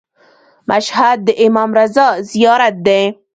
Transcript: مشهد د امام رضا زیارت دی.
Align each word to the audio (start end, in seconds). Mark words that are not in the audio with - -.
مشهد 0.69 1.17
د 1.27 1.29
امام 1.45 1.69
رضا 1.79 2.07
زیارت 2.31 2.75
دی. 2.85 3.03